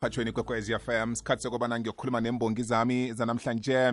phathweni 0.00 0.32
kwekwezi 0.32 0.78
FM 0.78 1.14
sikhathi 1.14 1.42
sokubana 1.42 1.80
ngiyokhuluma 1.80 2.20
nembongi 2.20 2.62
zami 2.62 3.12
zanamhlanje 3.12 3.92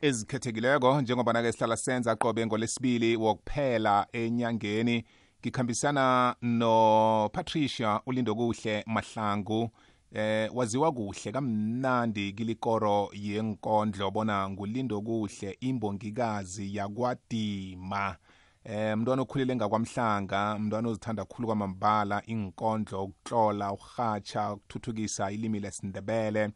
ezikhethekileko 0.00 1.00
njengoba 1.00 1.32
nake 1.32 1.52
sihlala 1.52 1.76
senza 1.76 2.16
qobe 2.16 2.46
ngolesibili 2.46 3.16
wokuphela 3.16 4.06
enyangeni 4.12 5.04
ngikhambisana 5.40 6.36
no-patricia 6.42 8.00
ulindo 8.06 8.34
kuhle 8.34 8.84
mahlangu 8.86 9.70
eh 10.12 10.50
waziwa 10.54 10.92
kuhle 10.92 11.32
kamnandi 11.32 12.32
kilikoro 12.32 13.10
yenkondlo 13.12 14.10
bona 14.10 14.50
ngulindo 14.50 15.00
kuhle 15.00 15.56
imbongikazi 15.60 16.76
yakwadima 16.76 18.16
eh 18.64 18.96
mntwana 18.96 19.22
okhulile 19.22 19.56
ngakwamhlanga 19.56 20.58
mntwana 20.58 20.88
ozithanda 20.88 21.24
kakhulu 21.24 21.46
kwamambala 21.46 22.22
inkondlo 22.26 23.04
ukutlola 23.04 23.72
urhatsha 23.72 24.52
ukuthuthukisa 24.52 25.30
ilimi 25.30 25.60
lesindebele. 25.60 26.50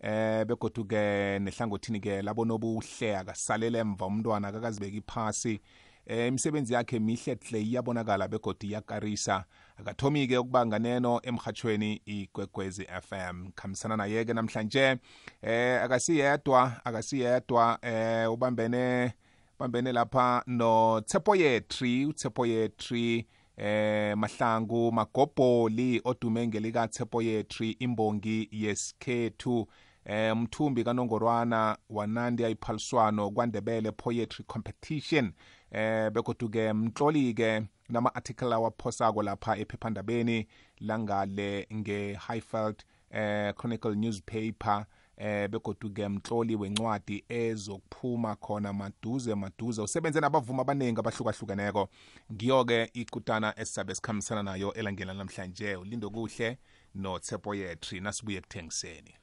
Eh 0.00 0.44
begodu-ke 0.46 1.38
nehlangothini-ke 1.38 2.22
labonobuhle 2.22 3.16
akasalele 3.16 3.78
emva 3.78 4.06
umntwana 4.06 4.48
akakazibeki 4.48 5.02
phasi. 5.06 5.60
Eh 6.06 6.28
imisebenzi 6.28 6.74
yakhe 6.74 6.98
mihle 6.98 7.38
hle 7.48 7.62
iyabonakala 7.62 8.28
begodi 8.28 8.66
iyakarisa. 8.66 9.44
Akathomi-ke 9.76 10.38
ukuba 10.38 10.66
nganeno 10.66 11.20
emhathweni 11.22 12.02
igwegwezi 12.06 12.84
FM 12.84 13.50
khambisana 13.54 13.96
naye-ke 13.96 14.34
namhlanje. 14.34 14.96
Eh 15.42 15.82
akasiyedwa 15.82 16.84
akasiyedwa. 16.84 17.78
Eh 17.82 18.32
ubambene 18.32 19.12
bambene 19.58 19.92
lapha 19.92 20.42
no 20.46 21.00
Tsepoyetri 21.00 22.06
uTsepoyetri 22.06 23.26
eh 23.56 24.16
mahlangu 24.16 24.92
magobholi 24.92 26.00
odume 26.04 26.46
ngelika 26.48 26.88
Tsepoyetri 26.88 27.70
imbongi 27.70 28.48
yesikhethu. 28.52 29.68
Eh 30.04 30.36
mthumbi 30.36 30.84
kanongorwana 30.84 31.78
wanandi 31.90 32.44
ayiphaliswano 32.44 33.30
kwandebele 33.30 33.92
poetry 33.92 34.44
competition. 34.44 35.32
Eh 35.70 36.10
begoduke 36.10 36.72
mtloli-ke 36.72 37.62
nama-article 37.88 38.54
awaphosako 38.54 39.22
lapha 39.22 39.56
ephephandabeni 39.56 40.46
langale 40.80 41.66
nge-highfield 41.74 42.84
eh 43.10 43.54
chronicle 43.54 43.94
newspaper. 43.94 44.86
Eh 45.16 45.48
begodu-ke 45.48 46.08
mtloli 46.08 46.56
wencwadi 46.56 47.24
ezokuphuma 47.28 48.36
khona 48.36 48.72
maduze 48.72 49.34
maduze 49.34 49.82
usebenze 49.82 50.20
nabavuma 50.20 50.62
abaningi 50.62 51.00
abahlukahlukeneko 51.00 51.88
ngiyo-ke 52.32 52.90
ikutana 52.94 53.54
esizabe 53.60 53.94
sikhambisana 53.94 54.42
nayo 54.42 54.72
elangeni 54.74 55.14
namhlanje 55.14 55.76
ulindo 55.76 56.10
kuhle 56.10 56.58
noTsepoyetri 56.94 58.00
nasibuye 58.00 58.38
ekuthengiseni 58.38 59.14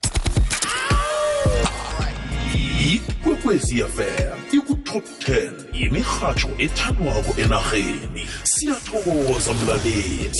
ikwekwezi 2.93 3.83
fm 3.83 4.57
ikutop 4.57 5.05
10 5.05 5.51
yemirhatsho 5.73 6.49
ethandwako 6.57 7.41
enarheni 7.41 8.27
siyathokoza 8.43 9.53
mlaleli 9.53 10.35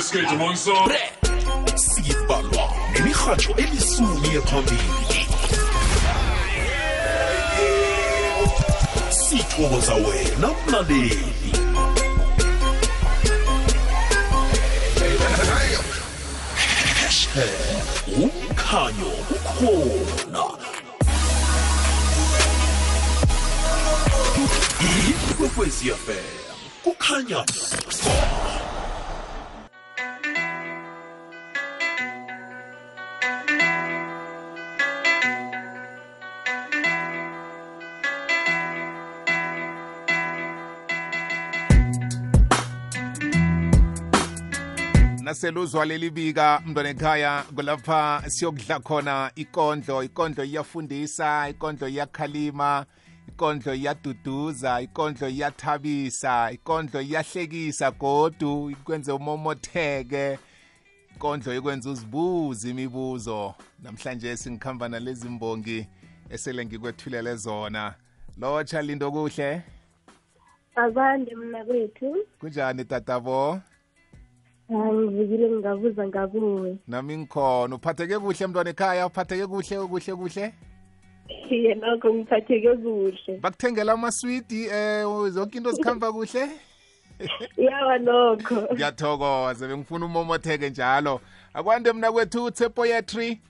sibalwa 0.00 1.23
nemirhatsho 3.24 3.54
elisumi 3.56 4.28
ephambili 4.36 4.80
sithokoza 9.10 9.94
wena 9.94 10.50
mlaleli 10.66 11.52
umkhanyo 18.06 19.12
ukhona 19.30 20.44
ikwekwezi 25.30 25.88
yafela 25.88 26.54
kukhanya 26.84 27.44
naseluzwa 45.34 45.84
leli 45.84 46.10
bika 46.10 46.62
mntwana 46.66 46.88
ekhaya 46.88 47.42
kulapha 47.54 48.22
siyokudla 48.26 48.80
khona 48.80 49.30
ikondlo. 49.36 50.02
Ikondlo 50.02 50.44
iyafundisa 50.44 51.48
ikondlo 51.48 51.88
iyakhalima 51.88 52.86
ikondlo 53.28 53.74
iyaduduza 53.74 54.80
ikondlo 54.80 55.28
iyathabisa 55.28 56.52
ikondlo 56.52 57.00
iyahlekisa 57.00 57.90
godu 57.90 58.70
ikwenze 58.70 59.12
umomotheke 59.12 60.38
ikondlo 61.16 61.54
ikwenza 61.54 61.90
uzibuze 61.90 62.70
imibuzo. 62.70 63.54
Namhlanje 63.82 64.36
singikhamba 64.36 64.88
nalezi 64.88 65.28
mbongi 65.28 65.86
esele 66.30 66.64
ngikwethulele 66.66 67.36
zona. 67.36 67.94
Lotsha 68.38 68.82
lindo 68.82 69.10
kuhle? 69.12 69.62
Abande 70.76 71.34
mna 71.34 71.64
kwethu. 71.64 72.16
Kunjani 72.40 72.84
tatabo? 72.84 73.60
Angivukile 74.82 75.50
ngingabuza 75.50 76.06
ngakuwe 76.08 76.76
nami 76.88 77.16
ngikhona. 77.18 77.76
Uphatheke 77.76 78.18
kuhle 78.18 78.46
mntwana 78.46 78.70
ekhaya? 78.70 79.06
Uphatheke 79.06 79.46
kuhle 79.46 79.76
kuhle 79.88 80.14
kuhle? 80.14 80.54
Iye 81.50 81.74
nokho 81.74 82.14
ngiphatheke 82.14 82.76
kuhle. 82.76 83.38
Bakuthengela 83.40 83.92
amaswidi 83.92 84.64
eh 84.66 85.04
zonke 85.30 85.58
into 85.58 85.72
zikhamba 85.72 86.12
kuhle? 86.12 86.48
Yawa 87.56 87.98
nokho. 87.98 88.68
Ngiyathokoza. 88.74 89.68
Bengifuna 89.68 90.06
umomotheke 90.06 90.70
njalo. 90.70 91.20
Akwande 91.54 91.92
mna 91.92 92.12
kwethu 92.12 92.44
utsepoyetry 92.44 93.40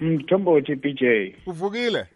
mthombothi 0.00 0.74
BJ 0.74 1.02
uvukile? 1.46 2.06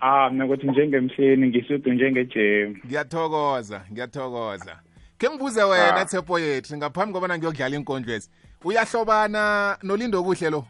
Ah 0.00 0.30
mina 0.30 0.46
kuthi 0.46 0.66
njengemseni 0.66 1.46
ngisudu 1.46 1.92
njengejemu. 1.92 2.76
Ngiyathokoza 2.86 3.84
ngiyathokoza. 3.92 4.78
Ke 5.20 5.28
ngibuze 5.30 5.62
wena 5.62 6.00
Ah. 6.00 6.04
tsepoyetry 6.04 6.76
ngaphambi 6.78 7.12
kobana 7.12 7.38
ngiyokudlala 7.38 7.76
inkondlo 7.76 8.14
ezi 8.14 8.30
uyahlobana 8.64 9.76
nolindo 9.82 10.22
kuhle 10.24 10.50
lo? 10.50 10.64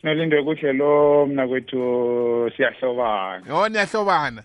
Sinolinde 0.00 0.42
kuhle 0.42 0.72
lo 0.72 1.26
mina 1.26 1.46
kwethu 1.48 2.50
siyahlobana. 2.56 3.44
Yo 3.48 3.68
niyahlobana. 3.68 4.42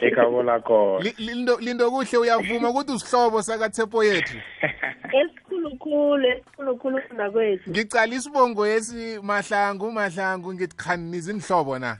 Ekhabo 0.00 0.42
lakhona 0.42 1.04
Li- 1.04 1.14
lindo 1.18 1.58
lindo 1.60 1.90
kuhle 1.90 2.18
uyavuma 2.18 2.70
ukuthi 2.70 2.92
usihlobo 2.92 3.42
sakatsepoyetry 3.42 4.40
esikhulukhulu 5.18 6.26
esikhulukhulu 6.28 7.00
mna 7.14 7.30
kwethu 7.30 7.70
ngicala 7.70 8.14
isibongo 8.14 8.66
esi 8.66 9.18
mahlangu 9.22 9.92
mahlangu 9.92 10.54
ngithi 10.54 10.76
khani 10.76 11.10
nizinhlobo 11.10 11.78
na? 11.78 11.98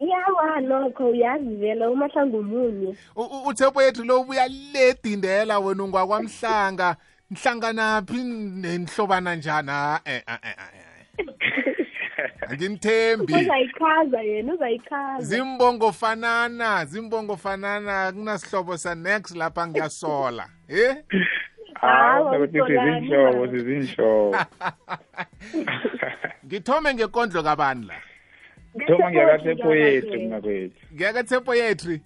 Yawa 0.00 0.60
nokho 0.60 1.08
uyazi 1.08 1.56
vele 1.56 1.86
umahlangu 1.86 2.42
munye 2.42 2.96
U- 3.16 3.22
u- 3.22 3.46
uthepo 3.48 3.82
yethu 3.82 4.04
lo 4.04 4.20
ubuya 4.20 4.48
ledindela 4.48 5.58
wena 5.58 5.84
ungwakwamhlanga. 5.84 6.96
Nhlanganaphi 7.30 8.16
nenihlobana 8.24 9.34
njani? 9.34 9.70
Ah, 9.70 10.00
eh, 10.04 10.22
eh, 10.28 10.38
eh, 10.42 10.54
eh, 10.58 10.64
eh. 11.18 11.26
angimthembi. 12.50 13.34
Uzayichaza 13.34 14.20
yena 14.22 14.54
uzayichaza. 14.54 15.24
Zimbongo 15.24 15.92
fanana 15.92 16.84
zimbongo 16.84 17.36
fanana 17.36 18.12
kunasihlobo 18.12 18.76
sanex 18.76 19.34
lapha 19.36 19.66
ngiyasola 19.66 20.46
eh 20.68 20.96
ah 21.82 21.86
Hawa, 21.86 22.32
mina 22.32 22.46
kuthi 22.46 22.60
usolani 22.60 23.00
sizinhlobo 23.00 23.46
baba. 23.46 23.58
sizinhlobo 23.58 24.36
ngithome 26.46 26.94
ngekondlo 26.94 27.42
kabani 27.42 27.86
la? 27.86 27.94
Thoma 28.86 29.10
ngiyakasepoyethu 29.10 30.12
mina 30.18 30.40
kwethu 30.40 30.86
ngiyakathepo 30.94 31.54
yethu 31.54 31.98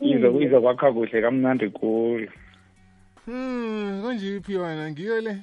izo 0.00 0.40
izokwakha 0.40 0.92
kuhle 0.92 1.22
kamnandi 1.22 1.70
khulu. 1.70 2.28
Hmm 3.26 4.02
kunjiphi 4.02 4.52
yona 4.52 4.90
ngiyo 4.90 5.20
le? 5.20 5.36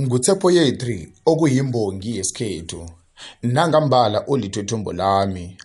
Ngutsepoyetri 0.00 1.12
okuyimbongi 1.26 2.16
yesikhethu. 2.16 2.90
Nangambala 3.42 4.24
olithwethombo 4.28 4.92
lami. 4.92 5.56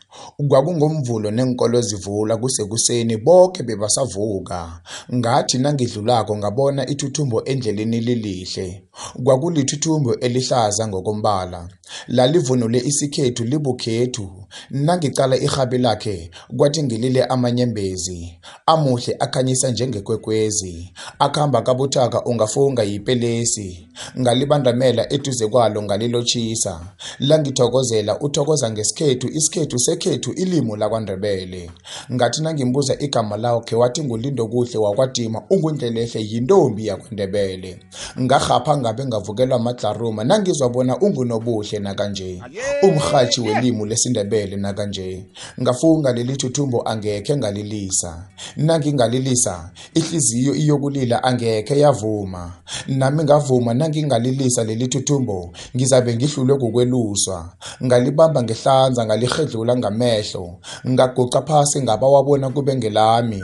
Kwakungomvulo 0.47 1.31
nenkolo 1.31 1.81
zivula 1.81 2.37
kusekuseni 2.37 3.17
bonke 3.17 3.63
bebasavuka. 3.63 4.81
Ngathi 5.13 5.57
nangidlulako 5.57 6.37
ngabona 6.37 6.89
ithuthumbo 6.89 7.43
endleleni 7.43 7.99
lilihle. 7.99 8.83
Kwakulithuthumbo 9.23 10.15
elihlaza 10.19 10.87
ngokombala. 10.87 11.69
Lalivunule 12.07 12.79
isikhethu 12.79 13.43
libukhethu. 13.43 14.29
Nangicala 14.69 15.37
irhabi 15.37 15.77
lakhe 15.77 16.31
kwathi 16.57 16.83
ngilile 16.83 17.23
amanyembezi. 17.23 18.33
Amuhle 18.65 19.15
akhanyisa 19.19 19.71
njengekwekwezi. 19.71 20.93
Akhamba 21.19 21.61
kabuthaka 21.61 22.25
ungafunga 22.25 22.83
yipelesi. 22.83 23.87
Ngalibandamela 24.19 25.13
eduze 25.13 25.47
kwalo 25.47 25.81
ngalilotshisa. 25.83 26.81
Langithokozela 27.19 28.19
uthokoza 28.19 28.71
ngesikhethu 28.71 29.27
isikhethu 29.27 29.79
sekhethu 30.05 30.33
ilimi 30.33 30.77
lakwaNdebele. 30.77 31.71
Ngathi 32.13 32.41
nangimbuza 32.41 32.99
igama 32.99 33.37
lakhe 33.37 33.75
wathi 33.75 34.03
ngulindo 34.03 34.47
kuhle 34.47 34.77
wakwadima 34.77 35.41
ungundlelehle 35.49 36.21
yintombi 36.21 36.87
yakwaNdebele. 36.87 37.79
ngarhapha 38.21 38.77
ngabe 38.77 39.05
ngavukelwa 39.05 39.59
madlaruma 39.59 40.23
nangizwa 40.23 40.69
bona 40.69 40.97
ungunobuhle 40.99 41.79
nakanje. 41.79 42.41
Umrhatshi 42.83 43.41
welimu 43.41 43.85
lesindebele 43.85 44.55
nakanje. 44.55 45.25
Ngafunga 45.61 46.13
leli 46.13 46.37
thuthumbo 46.37 46.81
angekhe 46.81 47.37
ngalilisa. 47.37 48.27
Nangingalilisa 48.57 49.71
ihliziyo 49.93 50.55
iyokulila 50.55 51.23
angekhe 51.23 51.79
yavuma. 51.79 52.53
Nami 52.87 53.23
ngavuma 53.23 53.73
nangingalilisa 53.73 54.63
leli 54.63 54.87
thuthumbo 54.87 55.53
ngizabe 55.75 56.15
ngihlulwe 56.15 56.57
kukweluswa. 56.57 57.49
Ngalibamba 57.83 58.43
ngehlanza 58.43 59.05
ngalihedlula 59.05 59.77
ngamehlo. 59.95 60.55
Ngaguqa 60.87 61.41
phasi 61.41 61.81
ngaba 61.81 62.07
wabona 62.07 62.49
kube 62.49 62.75
ngelami. 62.75 63.41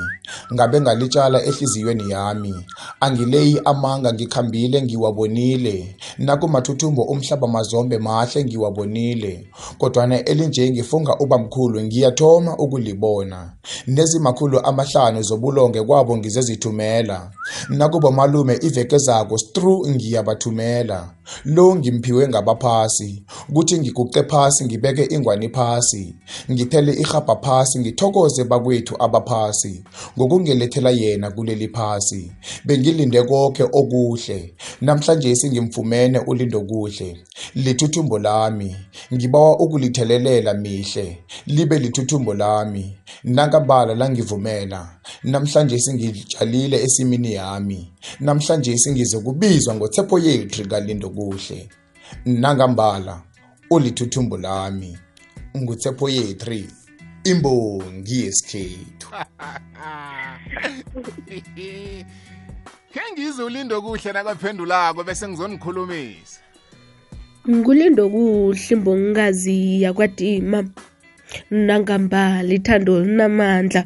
Ngabe 0.53 0.81
ngalitshala 0.81 1.44
ehliziyweni 1.44 2.09
yami. 2.09 2.56
Angileyi 3.00 3.62
amanga 3.65 4.13
ngikhambile 4.13 4.81
ngiwabonile. 4.81 5.95
Nakumathuthumbo 6.18 7.03
umhlaba 7.03 7.48
mazombe 7.48 7.98
mahle 7.98 8.44
ngiwabonile. 8.45 9.48
Kodwana 9.77 10.25
elinje 10.25 10.71
ngifunga 10.71 11.18
ubamkhulu 11.19 11.81
ngiyathoma 11.81 12.57
ukulibona. 12.57 13.53
Nezimakhulu 13.88 14.59
amahlanu 14.59 15.21
zobulonge 15.21 15.83
kwabo 15.83 16.18
ngizezithumela. 16.18 17.31
Nakuba 17.69 18.12
malume 18.12 18.59
iveke 18.62 18.98
zako 18.98 19.38
stru 19.38 19.88
ngiyabathumela. 19.88 21.09
Lo 21.45 21.75
ngimphiwe 21.75 22.28
ngabaphasi. 22.28 23.24
Kuthi 23.54 23.80
ngiguqe 23.80 24.24
phasi 24.24 24.66
ngibeke 24.66 25.04
ingwani 25.16 25.50
phasi. 25.50 26.16
Ngithele 26.51 26.94
irhabha 26.94 27.36
phasi 27.36 27.80
ngithokoze 27.80 28.44
bakwethu 28.44 28.95
abaphasi. 29.00 29.83
ngokungelethela 30.18 30.92
yena 30.92 31.31
kuleli 31.31 31.68
phasi. 31.68 32.31
Bengilinde 32.66 33.24
konke 33.24 33.63
okuhle. 33.63 34.56
Namhlanje 34.81 35.36
singimfumene 35.36 36.19
ulindo 36.19 36.62
kuhle. 36.62 37.18
Lithuthumbo 37.56 38.19
lami. 38.19 38.75
Ngibawa 39.13 39.60
ukulithelelela 39.60 40.54
mihle. 40.54 41.18
Libe 41.48 41.80
lithuthumbo 41.80 42.34
lami. 42.34 42.98
Nangambala 43.24 43.95
langivumela. 43.95 44.89
Namhlanje 45.24 45.80
singitshalile 45.80 46.84
esimini 46.84 47.34
yami. 47.34 47.92
Namhlanje 48.19 48.77
singizokubizwa 48.77 49.75
ngothepho 49.75 50.19
yethu 50.19 50.68
kalindo 50.68 51.10
kuhle. 51.10 51.20
Nangambala 52.25 53.21
ulithuthumbo 53.69 54.38
lami. 54.38 54.97
nguTshepo 55.57 56.09
yethu 56.09 56.68
imbongi 57.23 58.21
yesikhethu. 58.25 59.07
Ke 62.94 63.01
ngizwe 63.13 63.45
ulindo 63.45 63.81
kuhle 63.81 64.12
nakaphendulako 64.13 65.03
bese 65.03 65.27
ngizonikhulumisa. 65.27 66.39
ngulindo 67.50 68.09
kuhle 68.09 68.69
imbongikazi 68.69 69.81
yakwadima 69.81 70.63
nangambala 71.51 72.53
ithando 72.53 73.00
linamandla 73.00 73.85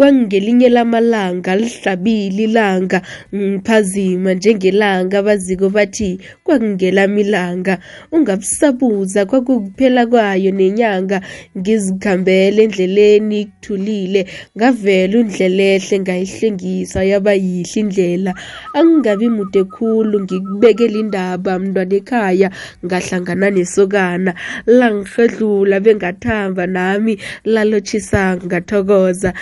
kwangelinye 0.00 0.68
lamalanga 0.68 1.56
lihlabile 1.56 2.44
ilanga 2.44 3.02
ngiphazima 3.34 4.34
njengelanga. 4.34 5.22
Baziko 5.22 5.68
bathi 5.68 6.18
kwakungelami 6.44 7.20
ilanga 7.20 7.78
ungabusabuza 8.12 9.26
kwakukuphela 9.26 10.06
kwayo 10.06 10.50
nenyanga. 10.52 11.20
Ngizikhambele 11.58 12.62
endleleni 12.64 13.44
kuthulile 13.44 14.26
ngavela 14.56 15.18
undlelehle 15.18 15.96
ngayihlengisa 16.00 17.04
yaba 17.04 17.32
yihle 17.34 17.80
indlela. 17.80 18.32
Angingabi 18.74 19.28
mude 19.28 19.64
khulu 19.64 20.20
ngikubekela 20.24 20.98
indaba 20.98 21.58
mntwana 21.58 21.94
ekhaya 22.00 22.48
ngahlangana 22.84 23.50
nesokana. 23.50 24.32
Langihedlula 24.66 25.76
bengathamba 25.84 26.64
nami 26.66 27.20
lalotshisa 27.44 28.36
ngathokoza. 28.46 29.34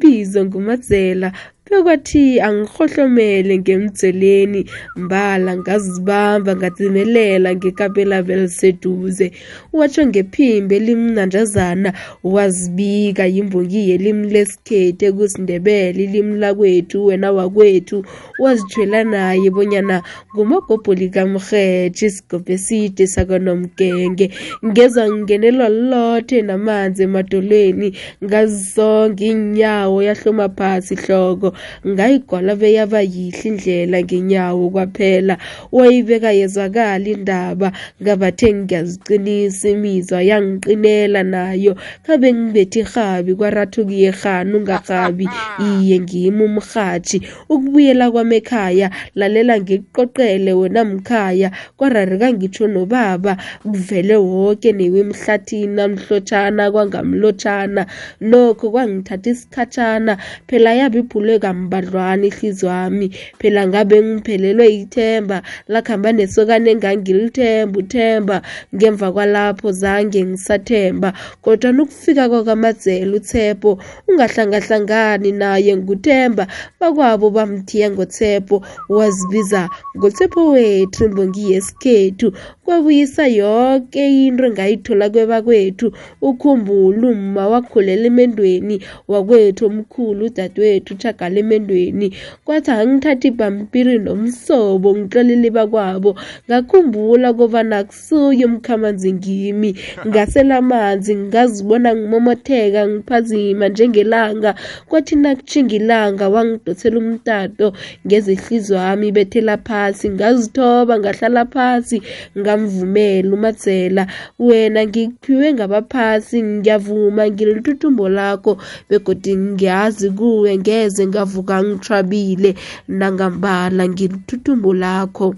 bizo 0.00 0.44
ngumadzela 0.44 1.28
bekwathi 1.70 2.40
angihlohlomele 2.40 3.58
ngemdzeleni 3.58 4.60
mbala 4.96 5.56
ngazibamba 5.56 6.56
ngadzimelela 6.56 7.54
ngekapela 7.56 8.20
liseduze. 8.22 9.32
Watsho 9.72 10.06
ngephimbo 10.06 10.74
elimnanjazana 10.74 11.92
wazibika 12.34 13.24
yimbongi 13.26 13.90
yelimi 13.90 14.26
lesikhethu 14.34 15.04
ekusindebele 15.10 16.04
ilimi 16.04 16.34
lakwethu 16.42 17.06
wena 17.06 17.32
wakwethu. 17.32 18.04
Wazitshwela 18.38 19.04
naye 19.04 19.50
bonyana 19.50 20.02
ngumagobho 20.34 20.94
likamrhetshi 20.94 22.06
isigobho 22.06 22.52
eside 22.52 23.06
sakanomgenge. 23.06 24.30
Ngeza 24.66 25.02
ngingenelwa 25.10 25.68
lothe 25.68 26.42
namanzi 26.42 27.02
emadolweni 27.02 27.88
ngazisonga 28.24 29.24
iinyawo 29.24 30.02
yahloma 30.02 30.48
phasi 30.48 30.94
ihloko 30.94 31.57
ngayigwala 31.86 32.56
beyaba 32.56 33.00
yihle 33.02 33.48
indlela 33.48 34.02
ngenyawo 34.02 34.70
kwaphela. 34.70 35.34
Wayibeka 35.72 36.30
yezwakala 36.32 37.08
indaba 37.08 37.72
ngabathe 38.02 38.48
ngiyaziqinisa 38.54 39.68
imizwa 39.74 40.22
yangiqinela 40.22 41.22
nayo. 41.22 41.72
Ngabe 42.04 42.28
ngibethe 42.32 42.80
irhabi 42.80 43.34
kwarathuka 43.34 43.92
iyerhana 43.92 44.52
ungarhabi 44.58 45.26
iye 45.66 45.96
ngimi 46.00 46.42
umrhatshi 46.44 47.18
ukubuyela 47.48 48.10
kwamekhaya 48.10 48.90
lalela 49.14 49.60
ngikuqoqele 49.60 50.52
wena 50.52 50.84
mkhaya. 50.84 51.50
Kwarareka 51.76 52.32
ngitsho 52.32 52.66
nobaba 52.66 53.36
kuvele 53.62 54.16
woke 54.16 54.72
newe 54.72 55.00
emhlathini 55.00 55.74
namhlotshana 55.76 56.70
kwangamlotshana 56.72 57.86
nokho 58.20 58.70
kwangithatha 58.70 59.30
isikhatshana 59.30 60.12
phela 60.48 60.70
yabe 60.74 60.98
iphulwe 61.02 61.38
kambadlwana 61.48 62.26
ihliziyo 62.26 62.68
wami 62.72 63.06
phela 63.38 63.62
ngabe 63.68 63.96
ngiphelelwe 64.02 64.66
ithemba. 64.80 65.42
Lakhamba 65.68 66.12
nesokane 66.12 66.70
engangilithemba 66.70 67.78
uthemba 67.80 68.36
ngemva 68.74 69.12
kwalapho 69.12 69.72
zange 69.72 70.20
ngisathemba. 70.24 71.12
Kodwa 71.42 71.72
nokufika 71.72 72.28
kwakamadzela 72.28 73.16
utshepo 73.16 73.70
ungahlangahlangani 74.08 75.32
naye 75.32 75.76
nguthemba. 75.76 76.46
Bakwabo 76.80 77.30
bamthiya 77.30 77.90
ngotshepo 77.90 78.56
wazibiza 78.88 79.68
ngotshepo 79.96 80.50
wethu 80.50 81.04
imbongi 81.04 81.52
yesikhethu. 81.52 82.32
Kwabuyisa 82.64 83.26
yoke 83.26 84.26
into 84.26 84.44
engayithola 84.46 85.10
kwebakwethu. 85.10 85.92
Ukhumbula 86.20 87.08
umma 87.08 87.48
wakhulela 87.48 88.06
emendweni 88.06 88.76
wakwethu 89.08 89.66
omkhulu 89.66 90.26
udadewethu 90.26 90.94
utshagala 90.94 91.37
emendweni 91.42 92.06
kwathi 92.44 92.70
angithatha 92.70 93.28
ibhampiri 93.28 93.98
nomsobo 93.98 94.96
ngixolele 94.96 95.50
bakwabo. 95.50 96.10
Ngakhumbula 96.46 97.32
kobana 97.32 97.84
kusuye 97.84 98.44
umkhamanzi 98.44 99.12
ngimi 99.12 99.70
ngasela 100.06 100.56
amanzi 100.62 101.16
ngazibona 101.16 101.94
ngimomotheka 101.96 102.88
ngiphazima 102.88 103.68
njengelanga. 103.68 104.54
Kwathi 104.88 105.16
nakutjhinga 105.16 105.74
ilanga 105.76 106.28
wangidosela 106.28 106.98
umtato 106.98 107.72
ngeze 108.06 108.32
ihliziyo 108.32 108.78
wami 108.78 109.08
ibethela 109.08 109.56
phasi. 109.56 110.10
Ngazithoba 110.10 110.98
ngahlala 110.98 111.44
phasi 111.44 112.02
ngamvumela 112.38 113.30
umadzela. 113.36 114.06
Wena 114.38 114.86
ngikuphiwe 114.86 115.52
ngabaphasi 115.54 116.42
ngiyavuma 116.42 117.22
ngilithuthumbo 117.30 118.08
lakho 118.08 118.58
begodi 118.90 119.36
ngiyazi 119.36 120.10
kuwe 120.10 120.58
ngeze 120.58 121.06
ngavuka 121.28 121.62
ngithwabile 121.62 122.54
nangambala 122.88 123.88
ngilithuthumbo 123.88 124.74
lakho. 124.74 125.34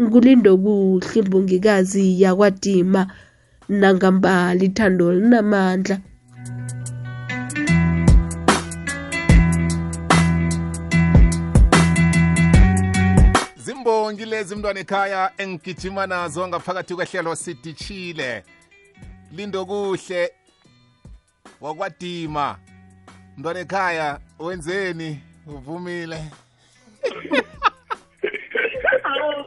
Ngulindo 0.00 0.56
kuhle 0.58 1.20
imbongikazi 1.20 2.22
yakwadima. 2.22 3.06
Nangambala 3.68 4.62
ithando 4.62 5.12
linamandla. 5.12 5.98
Zimbongi 13.56 14.24
lezi 14.24 14.56
mntwana 14.56 14.80
ekhaya 14.80 15.30
engigijima 15.38 16.06
nazo 16.06 16.48
ngaphakathi 16.48 16.94
kwehlelo 16.94 17.34
sidishile. 17.36 18.44
Lindo 19.32 19.66
kuhle. 19.66 20.30
Wakwadima. 21.60 22.58
Mntwana 23.36 23.60
ekhaya 23.60 24.20
wenzeni 24.38 25.20
uvumile 25.46 26.20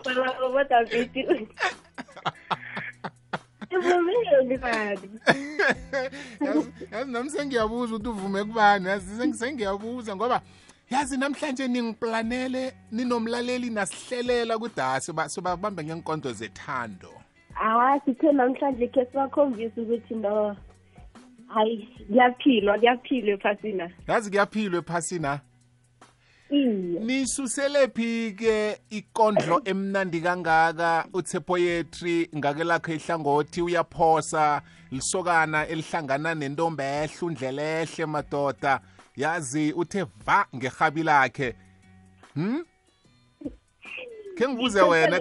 phela 0.03 0.47
uBadavidi. 0.49 1.47
Ivumile 3.71 4.45
ngibani? 4.45 5.09
yazi 6.91 7.11
nami 7.11 7.29
sengiyabuza 7.29 7.95
ukuthi 7.95 8.09
uvume 8.09 8.43
kubani 8.43 8.87
yazi 8.87 9.21
seng- 9.21 9.33
sengiyabuza 9.33 10.15
ngoba 10.15 10.41
yazi 10.89 11.17
namhlanje 11.17 11.67
ningiplanele 11.67 12.73
ninomlaleli 12.91 13.69
nasihlelela 13.69 14.57
kudasi 14.57 15.13
sobabambe 15.27 15.83
ngenkonzo 15.83 16.33
zethando 16.33 17.11
Hawa 17.53 17.99
sithe 18.05 18.31
namhlanje 18.31 18.87
ke 18.87 19.05
sibakhombisa 19.05 19.81
ukuthi 19.81 20.15
no 20.15 20.55
hayi 21.53 21.87
kuyaphilwa 22.07 22.77
kuyaphilwa 22.77 23.33
ephasina. 23.33 23.91
yazi 24.07 24.29
kuyaphilwa 24.29 24.79
ephasina? 24.79 25.39
Iye. 26.49 26.99
nisusele 26.99 27.87
phi 27.87 28.35
ke 28.39 28.77
ikondlo 28.89 29.61
emnandi 29.65 30.21
kangaka 30.21 31.05
uthe 31.13 31.39
poetry 31.39 32.29
ngake 32.35 32.63
lakho 32.63 32.91
ihlangothi 32.93 33.61
uyaphosa. 33.61 34.61
Lisokana 34.91 35.67
elihlangana 35.67 36.35
nentombi 36.35 36.83
ehle 36.83 37.21
undlelehle 37.21 38.05
madoda. 38.05 38.81
Yazi 39.15 39.73
uthe 39.73 40.03
va 40.25 40.45
ngerhabi 40.55 41.03
lakhe. 41.03 41.55
Hm 42.35 42.63
ke 44.41 44.47
ngibuze 44.47 44.81
wena 44.81 45.19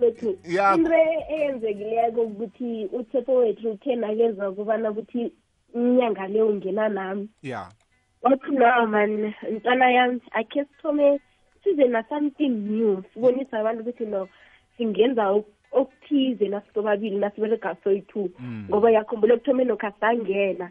bethu 0.00 0.38
Ya. 0.44 0.74
into 0.74 0.92
eyenzekileko 0.92 2.22
ukuthi 2.22 2.88
uthepho 2.92 3.34
wethu 3.34 3.70
uthe 3.70 3.96
nakezwa 3.96 4.52
kubana 4.52 4.90
ukuthi 4.90 5.32
inyanga 5.74 6.28
le 6.28 6.42
ungena 6.42 6.88
nami. 6.88 7.28
Ya 7.42 7.68
wathi 8.22 8.50
no 8.50 8.86
man 8.86 9.34
ntwana 9.52 9.90
yami 9.90 10.20
akhe 10.30 10.64
sithome 10.64 11.20
size 11.64 11.84
na-something 11.88 12.48
new. 12.48 13.02
Sibonise 13.14 13.56
abantu 13.56 13.82
ukuthi 13.82 14.06
no 14.06 14.28
singenza 14.76 15.28
ok- 15.30 15.52
okuthize 15.72 16.48
nasikobabili 16.48 17.16
nasiberega 17.16 17.76
soyi-two. 17.84 18.30
Ngoba 18.70 18.90
yakhumbula 18.90 19.34
ekuthomeni 19.34 19.72
okho 19.72 19.86
asangena 19.86 20.70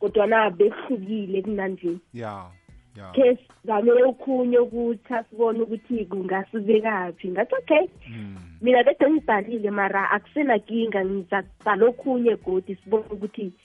kodwana 0.00 0.50
behlukile 0.50 1.42
kunanje 1.42 1.98
ya 2.12 2.50
ya 2.96 3.10
khe 3.12 3.36
sizame 3.36 3.92
okhunye 4.02 4.58
ukuthi 4.58 5.14
asibone 5.14 5.60
ukuthi 5.62 6.04
kungasibekaphi 6.04 7.28
ngathi 7.28 7.54
okay. 7.54 7.86
Mm. 8.08 8.36
mina 8.60 8.84
bede 8.84 9.10
ngibhalile 9.10 9.70
mara 9.70 10.10
akusenakinga 10.10 11.04
ngizabhala 11.04 11.86
okhunye 11.86 12.36
godi 12.36 12.74
sibone 12.76 13.04
ukuthi 13.10 13.50
si- 13.50 13.63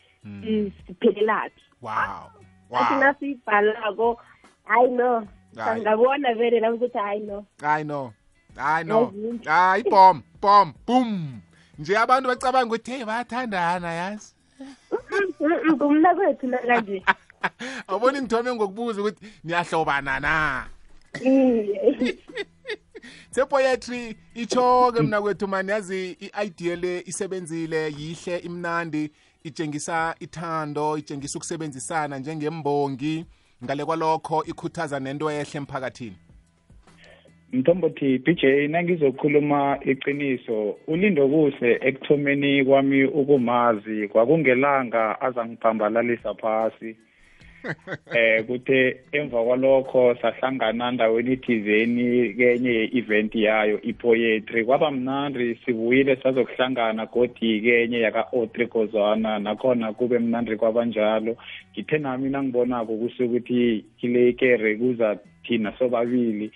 siphelelaphi 0.87 1.61
wow. 1.81 2.31
Athi 2.71 2.93
wow. 2.93 2.99
nasiyibhalako 3.03 4.21
hayi 4.65 4.91
no 4.91 5.27
Hayi. 5.55 5.81
ngabona 5.81 6.33
vele 6.33 6.59
nami 6.59 6.77
ukuthi 6.77 6.97
hayi 6.97 7.19
no. 7.19 7.45
I 7.63 7.83
know 7.83 8.13
i 8.57 8.83
know 8.83 9.11
Yazi. 9.15 9.39
hayi 9.45 9.83
bom 9.83 10.23
bom 10.41 10.73
boom 10.87 11.41
nje 11.79 11.97
abantu 11.97 12.29
bacabanga 12.29 12.67
ukuthi 12.75 12.91
hey 12.91 13.05
bayathandana 13.05 13.93
yazi? 13.93 14.33
Ngumna 15.71 16.15
kwethu 16.15 16.47
nakanje 16.47 17.03
awuboni 17.87 18.21
ngithome 18.21 18.53
ngokubuza 18.53 19.01
ukuthi 19.01 19.25
niyahlobana 19.43 20.19
na? 20.19 20.65
Iye. 21.21 22.17
Sepoetry 23.31 24.17
itsho-ke 24.35 25.01
mna 25.01 25.21
kwethu 25.21 25.47
mani 25.47 25.71
yazi 25.71 26.17
i-idea 26.19 26.75
le 26.75 27.03
isebenzile 27.05 27.93
yihle 27.97 28.37
imnandi. 28.37 29.11
Itshengisa 29.43 30.15
ithando 30.19 30.97
itshengisa 30.97 31.37
ukusebenzisana 31.39 32.19
njengembongi. 32.19 33.25
Ngale 33.63 33.85
kwalokho 33.85 34.43
ikhuthaza 34.43 34.99
nento 34.99 35.31
ehle 35.31 35.57
emphakathini. 35.57 36.15
Mthombothi 37.53 38.17
bj 38.17 38.43
nangizokhuluma 38.69 39.79
iqiniso. 39.81 40.75
Ulindo 40.87 41.27
kuhle 41.27 41.79
ekuthomeni 41.81 42.65
kwami 42.65 43.03
ukumazi. 43.03 44.07
Kwakungelanga 44.07 45.21
azangiphambalalisa 45.21 46.33
phasi. 46.33 46.95
Eh 48.15 48.45
kuthe 48.45 48.97
emva 49.11 49.43
kwalokho 49.43 50.15
sahlangana 50.21 50.91
ndaweni 50.91 51.37
thizeni 51.37 52.33
kenye 52.33 52.69
ye-event 52.69 53.35
yayo 53.35 53.81
ipoetry. 53.81 54.65
Kwaba 54.65 54.91
mnandi 54.91 55.59
sibuyile 55.65 56.15
sazokuhlangana 56.15 57.05
godi 57.05 57.61
kenye 57.61 57.99
yaka-otri 57.99 58.67
kozwana 58.67 59.39
nakhona 59.39 59.93
kube 59.93 60.19
mnandi 60.19 60.55
kwabanjalo 60.55 61.37
ngithe 61.71 61.97
nami 61.97 62.29
nangibonako 62.29 62.97
kusukuthi 62.97 63.85
kile 63.97 64.29
ikere 64.29 64.75
kuza 64.75 65.17
thina 65.43 65.73
sobabili. 65.79 66.51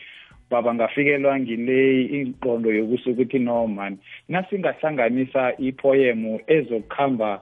Baba 0.50 0.74
ngafikelwa 0.74 1.40
ngile 1.40 2.02
ingqondo 2.02 2.72
yokusukuthi 2.72 3.40
no 3.40 3.68
man 3.68 3.98
nasingahlanganisa 4.30 5.58
ipoyemu 5.58 6.40
ezokuhamba 6.48 7.42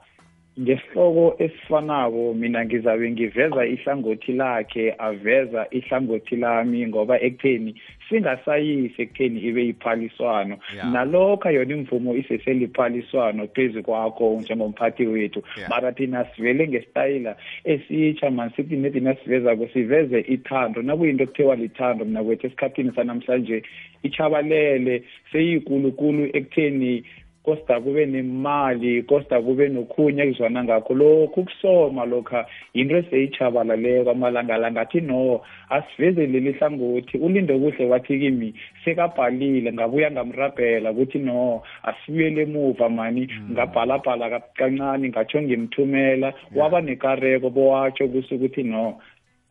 ngesihloko 0.60 1.36
esifanako 1.40 2.34
mina 2.34 2.66
ngizabe 2.66 3.12
ngiveza 3.12 3.66
ihlangothi 3.66 4.32
lakhe 4.34 4.96
aveza 4.98 5.68
ihlangothi 5.72 6.36
lami 6.36 6.88
ngoba 6.88 7.22
ekutheni 7.22 7.76
singasayisi 8.10 9.02
ekutheni 9.02 9.40
ibe 9.40 9.66
yiphaliswano 9.66 10.58
Yeah. 10.76 10.92
nalokho 10.92 11.50
yona 11.50 11.74
imvumo 11.76 12.16
iseseliphaliswano 12.16 13.48
phezu 13.48 13.84
kwakho 13.84 14.40
njengomphathi 14.42 15.06
wethu 15.08 15.44
Yeah. 15.58 15.70
mara 15.70 15.92
thina 15.92 16.26
sivele 16.36 16.68
ngesitayila 16.68 17.36
esitsha 17.64 18.32
mani 18.32 18.52
sithi 18.56 18.76
nethi 18.76 19.00
nasivezako 19.00 19.68
siveze 19.74 20.20
ithando 20.20 20.82
nakuyinto 20.82 21.24
ekuthiwa 21.24 21.56
lithando 21.56 22.06
mina 22.06 22.24
kwethu 22.24 22.48
esikhathini 22.48 22.92
sanamhlanje 22.96 23.64
ichabalele 24.04 25.04
seyikulukulu 25.32 26.30
ekutheni 26.34 27.04
kosta 27.44 27.80
kube 27.82 28.06
nemali 28.06 29.04
kosta 29.04 29.42
kube 29.42 29.70
nokhunye 29.70 30.24
ekuzwana 30.24 30.64
ngakho. 30.64 30.94
Lokhu 30.94 31.44
kusoma 31.44 32.06
lokha 32.06 32.46
yinto 32.74 32.98
eseyichabalaleko 32.98 34.12
amalanga 34.12 34.58
la 34.58 34.72
ngathi 34.72 35.02
no 35.02 35.42
asiveze 35.70 36.28
leli 36.28 36.52
hlangothi. 36.52 37.18
Ulinde 37.18 37.54
kuhle 37.60 37.86
wathi 37.86 38.20
kimi 38.20 38.54
sekabhalile 38.86 39.74
ngabuya 39.74 40.12
ngamrabhela 40.12 40.92
ukuthi 40.92 41.20
no 41.20 41.62
asibuyele 41.84 42.42
emuva 42.42 42.90
mani 42.90 43.28
ngabhalabhala 43.52 44.30
ka- 44.30 44.48
kancane 44.58 45.10
ngatsho 45.10 45.42
ngimthumela 45.42 46.34
waba 46.56 46.82
nekareko 46.82 47.50
bowatsho 47.50 48.08
kusukuthi 48.08 48.64
no 48.64 49.02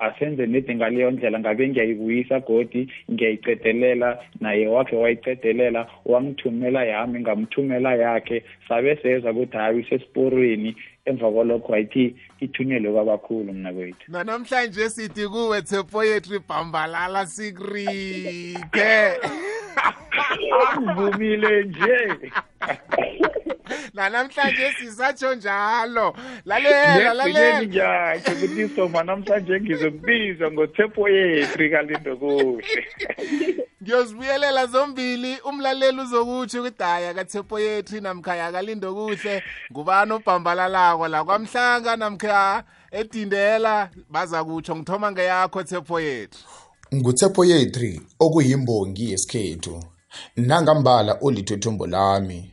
asenze 0.01 0.47
nedi 0.47 0.75
ngaleyo 0.75 1.11
ndlela 1.11 1.39
ngabe 1.41 1.69
ngiyayibuyisa 1.69 2.41
godi 2.41 2.93
ngiyayicedelela 3.13 4.19
naye 4.41 4.67
wakhe 4.67 4.97
wayicedelela 4.97 5.87
wangithumela 6.05 6.85
yami 6.85 7.21
ngamthumela 7.21 7.95
yakhe 7.95 8.45
sabe 8.69 8.97
seza 8.97 9.31
ukuthi 9.31 9.57
hayi 9.57 9.81
usesiporweni 9.81 10.77
emva 11.05 11.31
kwalokho 11.33 11.73
wayithi 11.73 12.17
ithunyelwe 12.41 12.93
kwabakhulu 12.93 13.53
mna 13.53 13.73
kwethu. 13.73 14.13
Nanamhlanje 14.13 14.89
sithi 14.89 15.29
kuwe 15.29 15.63
the 15.63 15.83
poetry 15.83 16.39
bhambalala 16.39 17.27
sikrike. 17.27 18.93
Uvumile 20.81 21.65
nje. 21.65 21.99
nanamhlanje 24.01 24.73
sisatsho 24.79 25.35
njalo. 25.35 26.17
Lalela 26.45 27.15
lalela. 27.15 27.63
ngiyatsho 27.63 28.33
ukuthi 28.33 28.75
soma 28.77 29.03
namhlanje 29.03 29.61
ngizokubizwa 29.61 30.51
ngothepo 30.53 31.09
yetri 31.09 31.71
kalindo 31.71 32.17
kuhle. 32.17 32.87
Ngiyozibuyelela 33.83 34.67
zombili 34.67 35.39
umlaleli 35.45 36.01
uzokutsho 36.01 36.61
ukuthi 36.61 36.83
hayi 36.83 37.07
akathe 37.07 37.43
poetry 37.43 38.01
namkhaya 38.01 38.47
akalindo 38.47 38.95
kuhle. 38.95 39.43
Ngubani 39.73 40.13
obhambalalako 40.13 41.09
la 41.09 41.25
kwamhlanga 41.25 41.97
namkha 41.97 42.65
edindela 42.91 43.91
baza 44.11 44.45
kutsho 44.45 44.77
ngithoma 44.77 45.13
ngeyakho 45.13 45.63
the 45.63 45.81
poetry 45.81 46.41
nguthepoyetri 46.95 48.01
okuyimbongi 48.21 49.11
yesikhethu. 49.11 49.83
Nangambala 50.37 51.19
olithethombo 51.23 51.87
lami. 51.87 52.51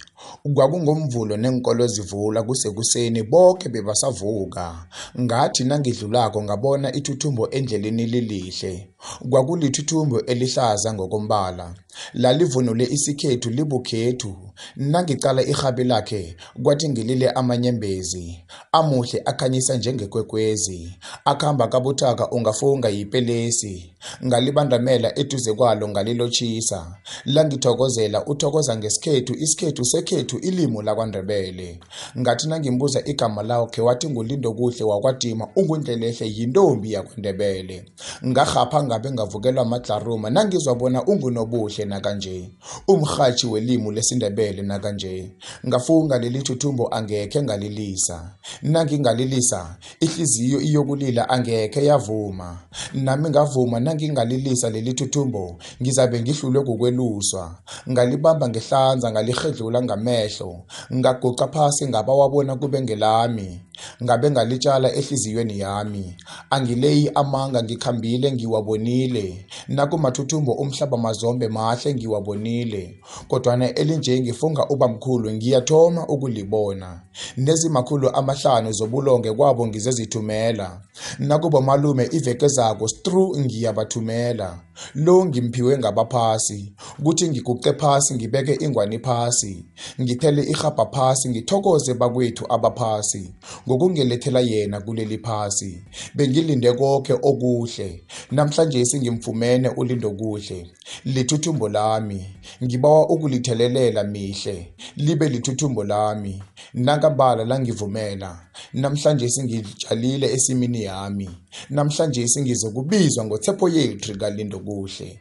Kwakungomvulo 0.54 1.38
nenkolo 1.38 1.88
zivula 1.88 2.44
kusekuseni 2.44 3.24
bonke 3.24 3.70
bebasavuka. 3.70 4.88
Ngathi 5.20 5.64
nangidlulako 5.64 6.44
ngabona 6.44 6.96
ithuthumbo 6.96 7.50
endleleni 7.50 8.06
lilihle. 8.06 8.90
Kwakulithuthumbo 9.30 10.22
elihlaza 10.22 10.94
ngokombala. 10.94 11.76
Lalivunule 12.14 12.84
isikhethu 12.84 13.50
libukhethu. 13.50 14.36
Nangicala 14.76 15.42
ihabi 15.42 15.84
lakhe 15.84 16.36
kwathi 16.64 16.90
ngilile 16.90 17.30
amanyembezi. 17.30 18.44
Amuhle 18.72 19.22
akhanyisa 19.26 19.78
njengekwekwezi. 19.78 20.94
Akhamba 21.26 21.68
kabuthaka 21.68 22.32
ungafunga 22.32 22.90
yipelesi. 22.90 23.94
Ngalibandamela 24.26 25.20
eduze 25.20 25.54
kwalo 25.54 25.88
ngalilotshisa 25.90 26.98
langithokozela 27.26 28.26
uthokoza 28.26 28.78
ngesikhethu 28.78 29.34
isikhethu 29.36 29.86
sekhethu 30.18 30.40
ilimo 30.40 30.82
lakwandebele. 30.82 31.80
Ngathi 32.18 32.48
nangimbuza 32.48 33.02
igama 33.06 33.44
lakhe 33.44 33.82
wathi 33.82 34.10
ngulindo 34.10 34.54
kuhle 34.54 34.84
wakwadima 34.84 35.48
ungundlelehle 35.56 36.28
yintombi 36.28 36.94
yakwandebele. 36.94 37.86
Ngahapha 38.26 38.84
ngabe 38.84 39.12
ngavukelwa 39.12 39.62
amadlaruma 39.62 40.30
nangizwa 40.30 40.76
bona 40.76 41.06
ungunobuhle 41.06 41.86
nakanje. 41.86 42.50
Umrhatshi 42.88 43.48
welimo 43.48 43.92
lesindebele 43.92 44.62
nakanje. 44.62 45.32
Ngafunga 45.68 46.20
leli 46.20 46.42
thuthumbo 46.42 46.88
angekhe 46.88 47.44
ngalilisa. 47.44 48.32
Nangingalilisa 48.62 49.78
ihliziyo 50.00 50.62
iyokulila 50.62 51.30
angekhe 51.30 51.86
yavuma. 51.86 52.60
Nami 52.94 53.30
ngavuma 53.30 53.80
nangingalilisa 53.80 54.70
leli 54.70 54.94
thuthumbo 54.94 55.58
ngizabe 55.82 56.22
ngihlulwe 56.22 56.64
kukweluswa. 56.64 57.56
Ngalibamba 57.90 58.50
ngehlanza 58.50 59.12
ngalihedlula 59.12 59.84
ngamehlo. 59.98 60.66
Ngaguca 60.94 61.48
phasi 61.48 61.88
ngaba 61.88 62.14
wabona 62.14 62.56
kube 62.56 62.82
ngelami. 62.82 63.62
Ngabe 64.04 64.32
ngalitshala 64.32 64.94
ehliziyweni 64.94 65.60
yami. 65.60 66.16
Angileyi 66.50 67.12
amanga 67.16 67.64
ngikhambile 67.64 68.32
ngiwabonile. 68.32 69.46
Nakumathuthumbo 69.68 70.52
umhlaba 70.54 70.98
mazombe 70.98 71.48
mahle 71.48 71.94
ngiwabonile. 71.94 73.00
Kodwana 73.28 73.74
elinje 73.76 74.20
ngifunga 74.22 74.68
ubamkhulu 74.70 75.32
ngiyathoma 75.32 76.08
ukulibona. 76.08 77.02
Nezimakhulu 77.38 78.10
amahlanu 78.10 78.72
zobulonge 78.72 79.32
kwabo 79.34 79.68
ngizezithumela. 79.68 80.82
Nakuba 81.20 81.62
malume 81.62 82.10
iveke 82.12 82.48
zako 82.48 82.88
stru 82.88 83.38
ngiyabathumela. 83.40 84.60
Lo 84.96 85.26
ngimphiwe 85.26 85.78
ngabaphasi 85.78 86.74
kuthi 87.04 87.30
ngiguqe 87.30 87.74
phasi 87.74 88.14
ngibeke 88.16 88.54
ingwani 88.66 89.00
phasi 89.00 89.66
ngithele 90.02 90.44
ihaba 90.44 90.86
phasi 90.86 91.30
ngithokoze 91.30 91.94
bakwethu 91.94 92.46
abaphasi 92.50 93.34
ngokungilethela 93.68 94.40
yena 94.40 94.82
kuleli 94.82 95.18
phasi. 95.18 95.84
Bengilinde 96.16 96.74
konke 96.74 97.14
okuhle 97.14 98.04
namhlanje 98.32 98.86
singimfumene 98.86 99.70
ulindo 99.70 100.12
kuhle. 100.12 100.68
Lithuthumbo 101.06 101.70
lami 101.70 102.26
ngibawa 102.64 103.10
ukulithelelela 103.10 104.04
mihle 104.04 104.74
libe 104.98 105.30
lithuthumbo 105.30 105.84
lami. 105.84 106.44
Nakabala 106.74 107.46
langivumela 107.46 108.40
namhlanje 108.74 109.30
singitshalile 109.30 110.34
esimini 110.34 110.84
yami. 110.84 111.30
Namhlanje 111.70 112.28
singizokubizwa 112.28 113.26
ngothepho 113.26 113.70
yethu 113.70 114.18
kalindo 114.18 114.60
kuhle. 114.60 115.20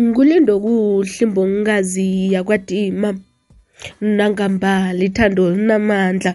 Ngulindo 0.00 0.60
kuhle 0.60 1.18
imbongazi 1.20 2.32
yakwadima. 2.32 3.18
Nangambala 4.00 5.04
ithando 5.04 5.50
linamandla 5.50 6.34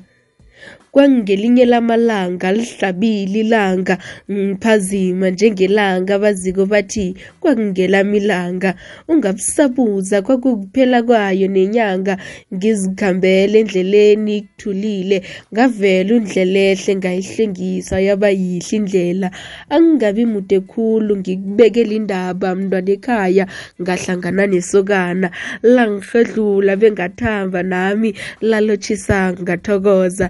kwangelinye 0.93 1.65
lamalanga 1.65 2.51
lihlabile 2.51 3.39
ilanga 3.39 3.97
ngiphazima 4.31 5.29
njengelanga. 5.29 6.19
Baziko 6.19 6.65
bathi 6.65 7.15
kwakungelami 7.39 8.17
ilanga 8.17 8.75
ungabusabuza 9.07 10.21
kwakukuphela 10.21 11.03
kwayo 11.03 11.47
nenyanga. 11.47 12.17
Ngizikhambele 12.53 13.59
endleleni 13.59 14.41
kuthulile 14.41 15.17
ngavela 15.53 16.15
undlelehle 16.15 16.95
ngayihlengisa 16.95 17.99
yaba 17.99 18.29
yihle 18.29 18.77
indlela. 18.77 19.31
Angingabi 19.69 20.25
mude 20.25 20.59
khulu 20.59 21.17
ngikubekela 21.17 21.93
indaba 21.93 22.55
mntwana 22.55 22.91
ekhaya 22.91 23.45
ngahlangana 23.81 24.45
nesokana. 24.47 25.27
Langihedlula 25.63 26.75
bengathamba 26.77 27.63
nami 27.63 28.13
lalotshisa 28.41 29.33
ngathokoza. 29.41 30.29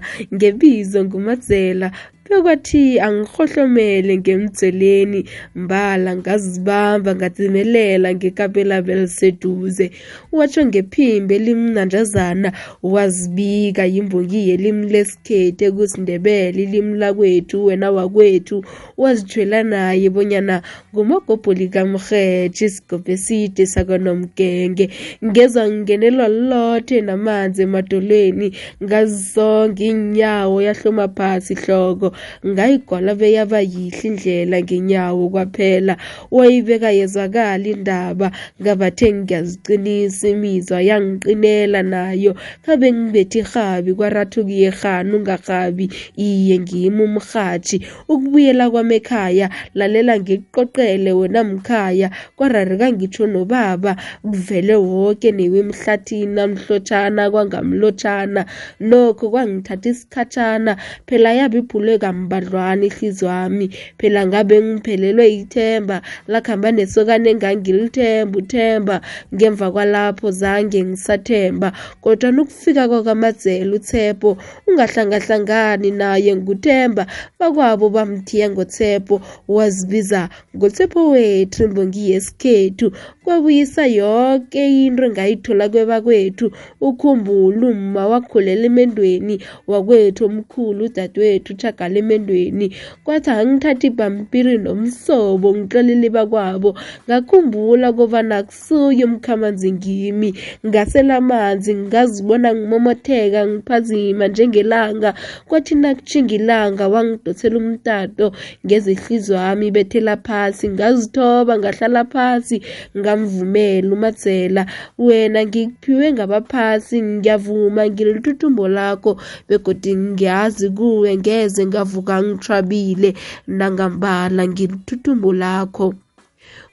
bizo 0.54 1.04
ngumazela 1.04 1.90
bekwathi 2.28 3.00
angikhohlomele 3.06 4.12
ngemdzweleni 4.18 5.20
mbala 5.54 6.16
ngazibamba 6.16 7.10
ngadzimelela 7.14 8.08
ngekapelabo 8.14 8.90
eliseduze 8.96 9.86
watsho 10.32 10.62
ngephimbo 10.66 11.34
elimnanjazana 11.34 12.48
wazibika 12.82 13.84
yimbongi 13.84 14.48
yelimi 14.48 14.84
lesikhethe 14.92 15.70
kusindebele 15.70 16.62
ilimi 16.62 16.98
lakwethu 16.98 17.64
wena 17.66 17.90
wakwethu. 17.90 18.64
Wazithwela 18.96 19.62
naye 19.62 20.10
bonyana 20.10 20.62
ngumagobholi 20.94 21.68
kamrhetshi 21.68 22.64
isigobho 22.64 23.12
eside 23.12 23.66
sakanomgenge 23.66 24.90
ngezwa 25.24 25.68
ngingenelwa 25.68 26.28
lothe 26.28 27.00
namanzi 27.00 27.62
emadolweni 27.62 28.48
ngazisonga 28.84 29.84
inyawo 29.84 30.62
yahloma 30.62 31.08
phasi 31.08 31.52
ihloko 31.52 32.13
ngayigwala 32.46 33.14
beyaba 33.14 33.60
yihle 33.60 34.08
indlela 34.08 34.62
ngenyawo 34.62 35.28
kwaphela. 35.32 35.96
Wayibeka 36.30 36.90
yezwakala 36.98 37.66
indaba 37.74 38.30
ngabathe 38.60 39.12
ngiyaziqinisa 39.12 40.28
imizwa 40.34 40.78
yangiqinela 40.88 41.80
nayo. 41.82 42.32
Khabe 42.64 42.92
ngibethe 42.92 43.38
irhabi 43.38 43.90
kwarathuki 43.94 44.62
yerhani 44.62 45.12
ungarhabi 45.16 45.86
iye 46.16 46.58
ngimi 46.58 47.02
umrhatshi 47.04 47.76
ukubuyela 48.08 48.70
kwami 48.70 48.94
ekhaya 49.00 49.46
lalela 49.74 50.18
ngikuqoqele 50.20 51.12
wena 51.12 51.44
mkhaya. 51.44 52.10
Kwarareka 52.36 52.92
ngitsho 52.92 53.26
nobaba 53.26 53.96
kuvele 54.22 54.74
woke 54.74 55.32
newe 55.32 55.58
emhlathini 55.64 56.40
amhlotshana 56.40 57.30
kwangamlotshana 57.30 58.42
nokho 58.80 59.30
kwangithatha 59.30 59.88
isikhatshana 59.90 60.76
phela 61.06 61.30
yabe 61.38 61.58
iphulwe 62.04 62.28
kambadlwana 62.28 62.84
ihliziyo 62.86 63.28
wami 63.28 63.70
phela 63.98 64.26
ngabe 64.26 64.60
ngiphelelwe 64.62 65.26
ithemba. 65.40 66.02
Lakhamba 66.28 66.72
nesokane 66.72 67.30
engangilithemba 67.30 68.38
uthemba. 68.38 69.00
Ngemva 69.34 69.70
kwalapho 69.72 70.30
zange 70.30 70.84
ngisathemba. 70.84 71.72
Kodwa 72.00 72.30
nokufika 72.32 72.88
kwakamadzela 72.88 73.74
utshepo 73.76 74.36
ungahlangahlangani 74.66 75.90
naye 75.90 76.36
nguthemba. 76.36 77.06
Bakwabo 77.38 77.88
bamthiya 77.88 78.50
ngotshepo 78.50 79.20
wazibiza 79.48 80.28
ngotshepo 80.56 81.10
wethu 81.10 81.64
imbongi 81.64 82.10
yesikhethu 82.10 82.92
kwabuyisa 83.24 83.86
yoke 83.86 84.84
into 84.86 85.04
engayithola 85.04 85.68
kwebakwethu. 85.68 86.50
Ukhumbula 86.80 87.66
umma 87.68 88.06
wakhulela 88.06 88.66
emendweni 88.66 89.38
wakwethu 89.66 90.24
omkhulu 90.24 90.84
udadewethu 90.84 91.52
utshagala 91.52 91.93
emendweni. 91.98 92.66
Kwathi 93.04 93.30
angithatha 93.30 93.86
ibhampiri 93.86 94.58
nomsobo 94.58 95.48
ngixelele 95.56 96.08
bakwabo. 96.10 96.70
Ngakhumbula 97.06 97.92
kobana 97.92 98.42
kusuye 98.42 99.04
umkhamanzi 99.04 99.72
ngimi 99.72 100.34
ngasela 100.66 101.16
amanzi 101.16 101.74
ngazibona 101.74 102.54
ngimomotheka 102.54 103.46
ngiphazima 103.46 104.28
njengelanga. 104.28 105.14
Kwathi 105.48 105.74
nakutjhinga 105.74 106.34
ilanga 106.34 106.88
wangidosela 106.88 107.56
umtato 107.58 108.32
ngezihliziyo 108.66 109.38
wami 109.38 109.66
ibethela 109.66 110.16
phasi 110.16 110.68
ngazithoba 110.68 111.58
ngahlala 111.58 112.04
phasi 112.04 112.62
ngamvumela 112.98 113.92
umadzela. 113.92 114.66
Wena 114.98 115.44
ngikuphiwe 115.46 116.12
ngabaphasi 116.12 117.02
ngiyavuma 117.02 117.82
ngilithuthumbo 117.88 118.68
lakho 118.68 119.20
begodi 119.48 119.96
ngiyazi 119.96 120.70
kuwe 120.70 121.16
ngeze 121.16 121.66
ngavuka 121.84 122.14
ngithwabile 122.22 123.10
nangambala 123.46 124.42
ngilithuthumbo 124.48 125.30
lakho. 125.32 125.86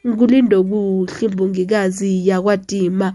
Ngulindo 0.08 0.58
kuhle 0.64 1.26
imbongikazi 1.28 2.12
yakwadima 2.28 3.08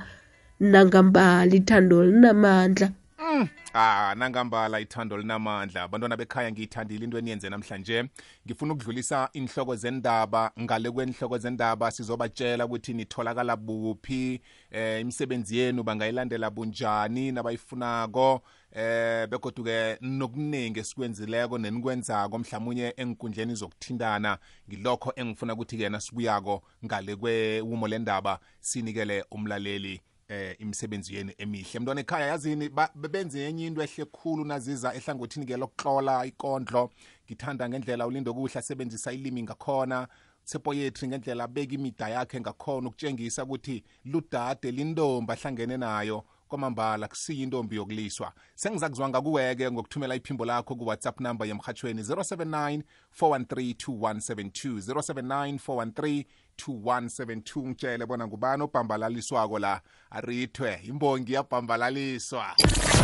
nangambala 0.61 1.53
ithando 1.59 1.97
linamandla 2.05 2.87
Mm, 3.19 3.49
ah 3.75 4.15
nangambala 4.17 4.81
ithando 4.81 5.17
linamandla. 5.17 5.83
Abantwana 5.83 6.17
bekhaya 6.17 6.53
ngiyithandile 6.53 7.05
into 7.05 7.19
eniyenze 7.19 7.49
namhlanje. 7.49 8.05
Ngifuna 8.47 8.75
ukudlulisa 8.75 9.29
inhloko 9.33 9.77
zendaba. 9.77 10.53
Ngale 10.61 10.91
kwenhloko 10.91 11.39
zendaba 11.39 11.91
sizobatshela 11.91 12.67
ukuthi 12.67 12.95
nitholakala 12.95 13.57
buphi 13.57 14.41
eh 14.71 15.01
imisebenzi 15.01 15.59
yenu 15.59 15.83
bangayilandela 15.83 16.51
bunjani 16.51 17.33
nabayifunako 17.33 18.43
eh 18.73 19.27
begoduke 19.29 19.99
nokuningi 20.01 20.81
esikwenzileko 20.81 21.59
nenikwenzako 21.59 22.39
mhlawumunye 22.39 22.95
enkundleni 22.97 23.55
zokuthintana. 23.55 24.39
Ngilokho 24.69 25.13
engifuna 25.17 25.55
ukuthi 25.55 25.77
kena 25.79 26.01
sibuyako 26.01 26.63
ngale 26.85 27.17
kwewumo 27.17 27.89
lendaba 27.89 28.39
sinikele 28.61 29.25
umlaleli 29.31 30.03
eh 30.29 30.57
imisebenzi 30.59 31.15
yenu 31.15 31.33
emihle. 31.39 31.81
Mntwana 31.81 32.01
ekhaya 32.01 32.27
yazini 32.27 32.69
ba- 32.69 32.91
benze 32.95 33.49
enye 33.49 33.67
into 33.67 33.83
ehle 33.83 34.05
khulu 34.05 34.45
naziza 34.45 34.95
ehlangothini 34.95 35.47
ke 35.47 35.57
lokutlola 35.57 36.27
ikondlo. 36.27 36.91
Ngithanda 37.27 37.69
ngendlela 37.69 38.07
ulindo 38.07 38.35
kuhle 38.35 38.59
asebenzisa 38.59 39.13
ilimi 39.13 39.43
ngakhona 39.43 40.09
sepoyetri 40.45 41.09
ngendlela 41.09 41.45
abeka 41.45 41.75
imida 41.75 42.09
yakhe 42.09 42.41
ngakhona 42.41 42.89
ukutshengisa 42.89 43.45
ukuthi 43.45 43.85
ludade 44.05 44.71
lintombi 44.71 45.33
ahlangene 45.33 45.77
nayo. 45.77 46.25
Kwamambala 46.49 47.09
kusiya 47.09 47.43
intombi 47.43 47.77
yokuliswa. 47.77 48.33
Sengiza 48.55 48.89
kuzwanga 48.89 49.21
kuweke 49.21 49.71
ngokuthumela 49.71 50.15
iphimbo 50.15 50.45
lakho 50.45 50.75
kuwhatsapp 50.75 51.21
number 51.21 51.47
yemhatshweni 51.47 52.03
079 52.03 52.83
413 53.21 53.75
2172 53.75 54.81
079 54.81 55.59
413 55.59 56.25
2172 56.67 57.67
ngitshele 57.69 58.07
bona 58.07 58.27
ngubani 58.27 58.63
obhambalaliswako 58.63 59.59
la? 59.59 59.81
Arithwe 60.11 60.81
imbongi 60.89 61.33
yabhambalaliswa 61.33 62.45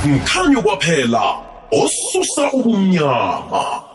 mkhanyo 0.07 0.63
kwaphela 0.63 1.23
osusa 1.71 2.53
ubumnyama. 2.53 3.92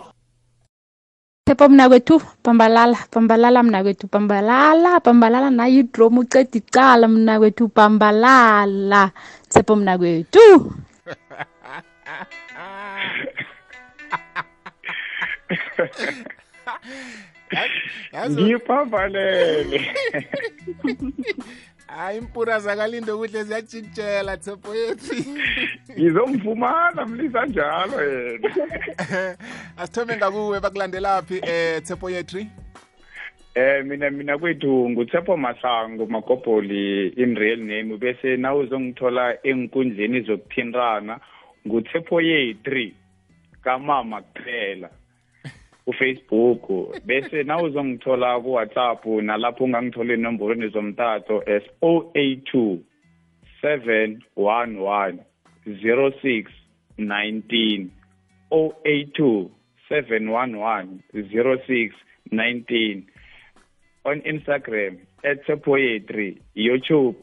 Pepo 1.48 1.70
mna 1.70 1.88
kwethu 1.90 2.16
bhambalala 2.44 2.98
bhambalala 3.12 3.64
mna 3.64 3.84
kwethu 3.84 4.08
bhambalala 4.12 5.00
bhambalala 5.00 5.50
nayo 5.50 5.80
idromu 5.80 6.20
uceda 6.28 6.58
icala 6.60 7.08
mna 7.08 7.40
kwethu 7.40 7.72
bhambalala 7.76 9.12
Thepha 9.52 9.76
mna 9.76 9.98
kwethu 9.98 10.44
ngiphambalele 18.32 19.80
hayi 21.88 22.18
impura 22.18 22.60
zakalindo 22.60 23.18
kuhle 23.18 23.44
ziyajikijela 23.44 24.38
tshepo 24.38 24.76
yethu. 24.76 25.16
Ngizomfumana 26.00 27.06
mlisa 27.06 27.46
njalo 27.46 28.04
yena. 28.04 28.50
Asithome 29.78 30.18
ngakuwe 30.18 30.60
bakulandelaphi 30.60 31.42
eh 31.44 31.82
tshepo 31.84 32.10
yetri 32.10 32.48
Eh 33.56 33.86
mina 33.86 34.10
mina 34.10 34.38
kwethu 34.38 34.90
nguTshepo 34.90 35.38
Masango 35.38 36.06
Magobholi 36.06 37.08
in 37.18 37.36
real 37.36 37.60
name 37.60 37.98
bese 37.98 38.38
nawe 38.38 38.64
uzongithola 38.64 39.38
enkundleni 39.44 40.22
zokuthintana. 40.22 41.20
nguTshepo 41.68 42.22
Ye3 42.22 42.94
kamama 43.64 44.22
kuphela. 44.22 44.90
uFacebook 45.88 46.70
bese 47.06 47.44
nawe 47.44 47.64
uzongithola 47.64 48.40
ku 48.40 48.54
WhatsApp 48.54 49.06
nalapho 49.06 49.64
ungangithola 49.64 50.14
inomborweni 50.14 50.70
zomtato 50.70 51.44
as 51.48 51.64
082 51.82 52.78
711 53.62 55.18
0619 55.68 57.88
082 58.52 59.50
711 59.90 60.88
0619 61.14 63.04
on 64.06 64.22
Instagram 64.22 64.98
at 65.24 65.64
Poetry, 65.64 66.42
YouTube 66.56 67.16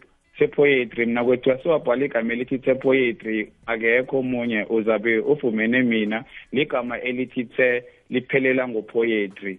Poetry 0.53 1.07
mina 1.07 1.24
kwethu 1.24 1.53
asiwabhala 1.53 2.05
igama 2.05 2.33
elithi 2.33 2.74
Poetry 2.74 3.53
akekho 3.66 4.18
omunye 4.18 4.66
uzabe 4.68 5.18
ufumene 5.18 5.83
mina 5.83 6.24
ligama 6.53 7.00
elithi 7.00 7.44
the 7.44 7.83
liphelela 8.14 8.68
ngopoetry 8.68 9.55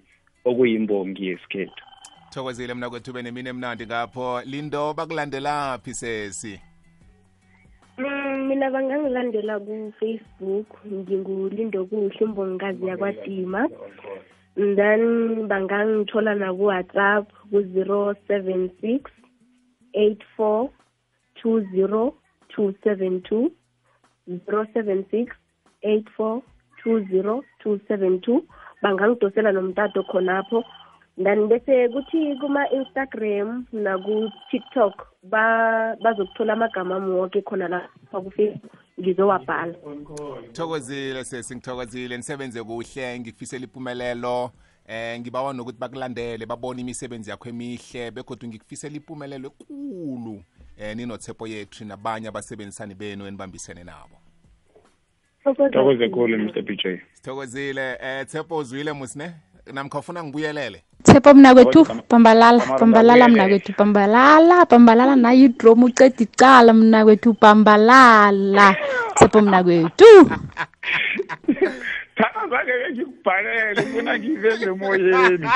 okuyimbongi 0.46 1.28
yesikhethu. 1.28 1.84
Thokozile 2.32 2.74
mna 2.74 2.90
kwethu 2.90 3.14
benemini 3.14 3.50
emnandi 3.50 3.86
ngapho. 3.86 4.42
Lindo 4.52 4.94
bakulandelaphi 4.94 5.94
sesi? 5.94 6.60
Mm, 7.98 8.48
mina 8.48 8.72
bangangilandela 8.72 9.60
ku-facebook 9.60 10.68
ngingulindo 10.94 11.86
kuhle 11.86 12.22
umbongikazi 12.26 12.86
yakwadima. 12.86 13.70
Then 14.56 15.48
bangangithola 15.48 16.36
naku-whatsapp 16.36 17.26
ku-zero 17.52 18.16
seven 18.28 18.72
six 18.82 19.12
eight 19.94 20.22
four 20.36 20.70
two 21.42 21.64
zero 21.72 22.14
two 22.50 22.74
seven 22.84 23.22
two 23.22 23.52
zero 24.28 24.68
seven 24.74 25.06
six 25.12 25.32
eight 25.84 26.08
four 26.18 26.42
two 26.86 27.04
zero 27.12 27.44
two 27.60 27.80
seven 27.88 28.22
two 28.22 28.46
bangangidosela 28.82 29.52
nomtato 29.52 30.04
khonapho. 30.04 30.64
Then 31.18 31.48
bese 31.50 31.90
kuthi 31.90 32.36
kuma-instagram 32.40 33.66
naku-tiktok 33.74 35.08
ba 35.24 35.96
bazokuthola 36.04 36.54
amagama 36.54 36.96
ami 36.96 37.12
wonke 37.12 37.42
khona 37.42 37.68
lapha 37.68 38.22
kufacebook 38.22 38.72
ngizowabhala. 39.00 39.76
Ngithokozile 40.44 41.24
sesi 41.24 41.56
ngithokozile 41.56 42.18
nisebenze 42.18 42.64
kuhle 42.64 43.20
ngikufisela 43.20 43.64
impumelelo 43.64 44.52
eh 44.88 45.20
ngibawa 45.20 45.54
nokuthi 45.54 45.80
bakulandele 45.80 46.46
babone 46.46 46.82
imisebenzi 46.82 47.30
yakho 47.30 47.50
emihle 47.50 48.12
begodwa 48.12 48.50
ngikufisela 48.50 48.96
impumelelo 48.96 49.48
ekulu 49.48 50.44
eh 50.78 50.96
ninothepo 50.96 51.48
yethu 51.48 51.86
nabanye 51.86 52.28
abasebenzisani 52.28 52.96
benu 52.96 53.28
enibambisene 53.28 53.84
nabo 53.84 54.25
thokoze. 55.54 56.10
Khulu 56.10 56.38
mr 56.38 56.64
pj 56.64 57.00
sithokozile 57.14 57.98
eh 58.02 58.26
tshepo 58.26 58.58
uzwile 58.58 58.94
musine 58.94 59.32
namkhafuna 59.74 60.24
ngibuyelele? 60.24 60.84
Tshepo 61.04 61.34
mnakwethu 61.34 61.88
bambalala 62.10 62.66
bambalala 62.80 63.28
mnakwethu 63.28 63.74
bambalala 63.78 64.66
bambalala 64.66 65.16
nayo 65.16 65.46
idrom 65.46 65.84
uceda 65.84 66.16
icala 66.20 66.74
mnakwethu 66.74 67.36
bambalala 67.42 68.76
Tshepo 69.16 69.42
mnakwethu 69.42 70.06
thana 72.18 72.48
zange 72.50 72.74
ngikubhalele 72.92 73.82
funa 73.82 74.20
ngiveze 74.20 74.66
emoyeni 74.66 75.48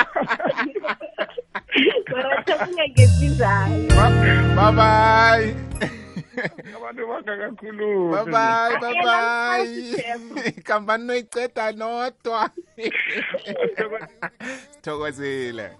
bye 4.55 4.71
bye 4.77 5.55
abantu 6.75 7.01
bangakakhulumi. 7.07 8.11
Bye 8.11 8.25
bye 8.25 8.77
bye 8.81 8.93
bye 9.03 9.59
Ayela, 9.59 10.51
kambani 10.63 11.03
noyiceda 11.07 11.71
nodwa. 11.71 12.49
Sithokozile 14.71 15.71